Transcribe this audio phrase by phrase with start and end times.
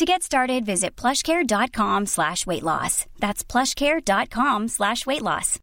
[0.00, 2.94] To get started, visit plushcare.com slash weight loss.
[3.20, 5.58] That's plushcare.com slash weight loss.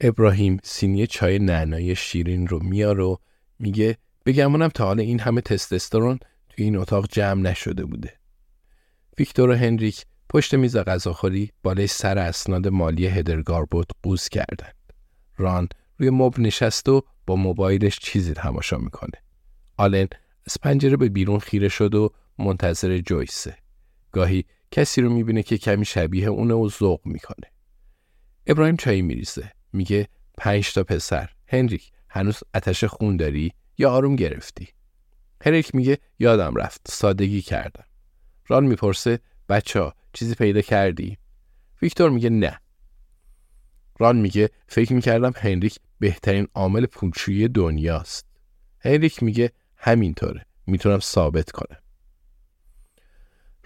[0.00, 3.16] ابراهیم سینی چای نعنای شیرین رو میاره و
[3.58, 8.12] میگه بگمونم تا حالا این همه تستوسترون توی این اتاق جمع نشده بوده.
[9.18, 14.74] ویکتور و هنریک پشت میز غذاخوری بالای سر اسناد مالی هدرگاربوت قوز کردند.
[15.36, 19.22] ران روی مبل نشست و با موبایلش چیزی تماشا می‌کنه.
[19.76, 20.08] آلن
[20.46, 23.56] از پنجره به بیرون خیره شد و منتظر جویسه.
[24.12, 27.52] گاهی کسی رو می‌بینه که کمی شبیه اونه و ذوق می‌کنه.
[28.46, 29.52] ابراهیم چایی میریزه.
[29.72, 31.30] میگه پنج تا پسر.
[31.48, 34.68] هنریک هنوز اتش خون داری یا آروم گرفتی؟
[35.44, 36.80] هنریک میگه یادم رفت.
[36.88, 37.84] سادگی کردم.
[38.46, 41.18] ران می‌پرسه بچه ها چیزی پیدا کردی؟
[41.82, 42.60] ویکتور میگه نه.
[43.98, 48.26] ران میگه فکر می‌کردم هنریک بهترین عامل پولشویی دنیاست.
[48.80, 49.52] هنریک میگه
[49.86, 50.46] همینطوره.
[50.66, 51.76] می‌تونم ثابت کنم.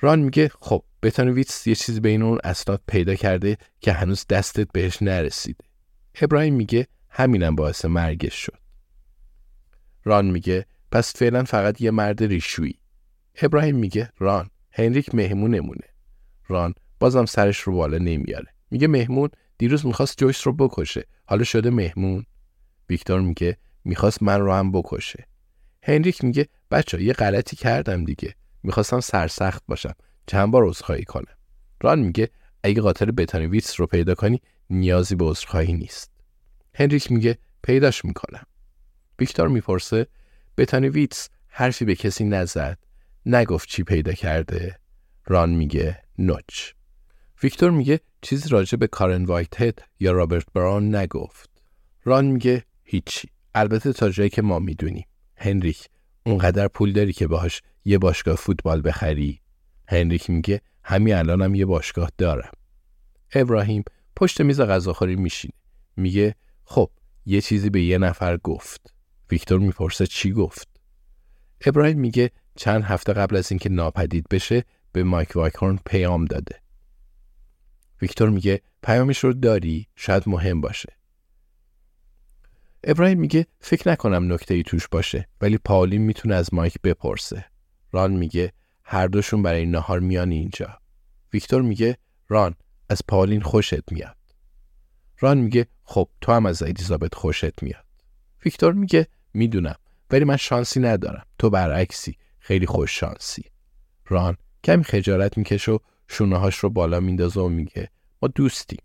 [0.01, 5.03] ران میگه خب بتانویتس یه چیزی بین اون اسناد پیدا کرده که هنوز دستت بهش
[5.03, 5.65] نرسیده.
[6.23, 8.59] ابراهیم میگه همینم باعث مرگش شد.
[10.05, 12.81] ران میگه پس فعلا فقط یه مرد ریشویی.
[13.43, 15.89] ابراهیم میگه ران هنریک مهمونمونه.
[16.49, 18.55] ران بازم سرش رو بالا نمیاره.
[18.71, 19.29] میگه مهمون
[19.59, 21.05] دیروز می‌خواست جویس رو بکشه.
[21.27, 22.27] حالا شده مهمون.
[22.89, 25.30] ویکتور میگه می‌خواست من رو هم بکشه.
[25.83, 28.35] هنریک میگه بچه یه غلطی کردم دیگه.
[28.63, 29.95] می‌خواستم سرسخت باشم.
[30.27, 31.35] چند بار عذرخواهی کنم.
[31.81, 32.31] ران میگه
[32.63, 36.11] اگه قاتل بتانویتس رو پیدا کنی نیازی به عذرخواهی نیست.
[36.75, 38.47] هنریک میگه پیداش می‌کنم.
[39.19, 40.07] ویکتور می‌پرسه
[40.57, 42.79] بتانویتس حرفی به کسی نزد.
[43.27, 44.79] نگفت چی پیدا کرده.
[45.27, 46.73] ران میگه نوچ.
[47.43, 51.51] ویکتور میگه چیزی راجع به کارن وایت هد یا رابرت براون نگفت.
[52.05, 53.29] ران میگه هیچی.
[53.55, 55.05] البته تا جایی که ما می‌دونیم.
[55.41, 55.89] هنریک
[56.27, 59.41] اونقدر پول داری که باهاش یه باشگاه فوتبال بخری.
[59.89, 62.53] هنریک میگه همین الانم یه باشگاه دارم.
[63.33, 63.85] ابراهیم
[64.17, 65.55] پشت میز غذاخوری میشینه.
[65.97, 66.35] میگه
[66.65, 66.91] خب
[67.27, 68.95] یه چیزی به یه نفر گفت.
[69.31, 70.69] ویکتور می‌پرسه چی گفت؟
[71.67, 76.61] ابراهیم میگه چند هفته قبل از اینکه ناپدید بشه به مایک وایکورن پیام داده.
[78.03, 81.00] ویکتور میگه پیامش رو داری شاید مهم باشه.
[82.85, 87.45] ابراهیم میگه فکر نکنم نکته ای توش باشه ولی پاولین می‌تونه از مایک بپرسه.
[87.93, 88.53] ران میگه
[88.85, 90.79] هر دوشون برای نهار میان اینجا.
[91.33, 91.97] ویکتور میگه
[92.29, 92.55] ران
[92.89, 94.17] از پاولین خوشت میاد.
[95.19, 97.85] ران میگه خب تو هم از الیزابت خوشت میاد.
[98.45, 99.77] ویکتور میگه می‌دونم
[100.11, 101.27] ولی من شانسی ندارم.
[101.39, 103.45] تو برعکسی خیلی خوش شانسی.
[104.07, 107.91] ران کمی خجالت می‌کشه و شونه هاش رو بالا میندازه و میگه
[108.23, 108.79] ما دوستیم.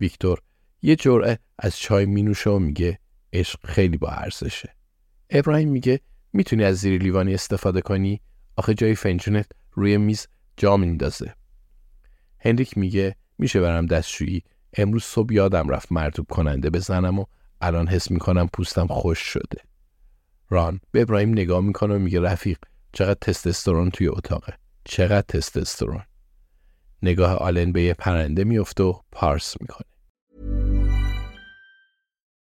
[0.00, 0.38] ویکتور
[0.82, 2.98] یه جرعه از چای مینوشه و میگه
[3.34, 4.74] عشق خیلی با ارزشه.
[5.30, 6.00] ابراهیم میگه
[6.32, 8.20] می‌تونی از زیر لیوانی استفاده کنی؟
[8.56, 10.26] آخه جای فنجونت روی میز
[10.56, 11.34] جا میندازه.
[12.40, 14.42] هنریک میگه میشه برم دستشویی
[14.72, 17.24] امروز صبح یادم رفت مرتوب کننده بزنم و
[17.60, 19.58] الان حس می‌کنم پوستم خوش شده.
[20.48, 22.58] ران به ابراهیم نگاه می‌کنه و میگه رفیق
[22.92, 24.52] چقدر تستوسترون توی اتاقه.
[24.84, 26.02] چقدر تستوسترون.
[27.02, 29.93] نگاه آلن به یه پرنده میفته و پارس می‌کنه.